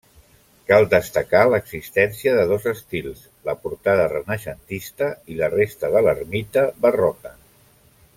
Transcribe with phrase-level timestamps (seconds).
[0.69, 7.35] Cal destacar l'existència de dos estils: la portada, renaixentista i la resta de l'ermita, barroca.